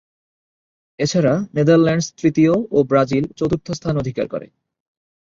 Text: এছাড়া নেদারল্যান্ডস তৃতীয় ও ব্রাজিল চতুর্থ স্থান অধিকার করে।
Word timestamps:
এছাড়া 0.99 1.33
নেদারল্যান্ডস 1.55 2.07
তৃতীয় 2.19 2.53
ও 2.71 2.77
ব্রাজিল 2.83 3.25
চতুর্থ 3.39 3.67
স্থান 3.71 3.95
অধিকার 3.97 4.25
করে। 4.27 4.47